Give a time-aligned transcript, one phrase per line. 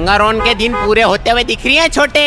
[0.00, 2.20] Singer on के दिन पूरे होते हुए दिख रही है छोटे।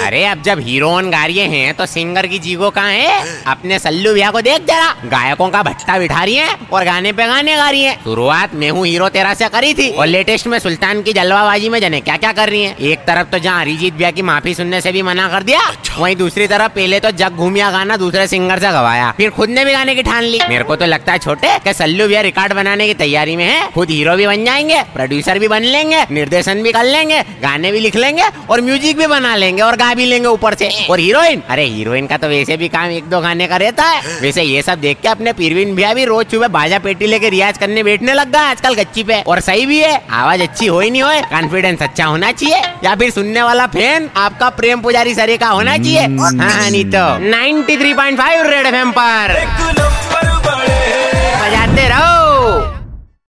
[0.00, 3.42] अरे अब जब हीरोइन गा रही हैं तो सिंगर की जीगो कहाँ है?
[3.44, 7.26] अपने सल्लू भैया को देख जरा। गायकों का भट्टा बिठा रही है और गाने पे
[7.26, 10.58] गाने गा रही है। शुरुआत मैं हूँ हीरो तेरा से करी थी और लेटेस्ट में
[10.58, 13.94] सुल्तान की जलवाबाजी में जने क्या क्या कर रही है। एक तरफ़ तो जहाँ अरिजीत
[13.94, 15.60] भैया की माफ़ी सुनने से भी मना कर दिया
[15.98, 19.64] वही दूसरी तरफ़ पहले तो जग घूमिया गाना दूसरे सिंगर से गवाया। फिर खुद ने
[19.64, 22.52] भी गाने की ठान ली। मेरे को तो लगता है छोटे कि सल्लू भैया रिकॉर्ड
[22.54, 26.62] बनाने की तैयारी में है। खुद हीरो भी बन जाएँगे प्रोड्यूसर भी बन लेंगे निर्देशन
[26.62, 30.06] भी कर लेंगे गाने भी लिख लेंगे और म्यूज़िक भी बना लेंगे और गा भी
[30.06, 33.46] लेंगे ऊपर से। और हीरोइन अरे हीरोइन का तो वैसे भी काम एक दो गाने
[33.48, 36.78] का रहता है। वैसे ये सब देख के अपने पीरवीन भैया भी रोज सुबह बाजा
[36.80, 40.42] पेटी लेके रियाज करने बैठने लग गया आजकल गच्ची पे। और सही भी है आवाज़
[40.42, 44.48] अच्छी हो ही नहीं हो कॉन्फिडेंस अच्छा होना चाहिए। या फिर सुनने वाला फ़ैन आपका
[44.52, 49.91] प्रेम पुजारी सरे का होना चाहिए। हाँ नहीं तो। 93.5 रेड एफएम पर। एक नंबर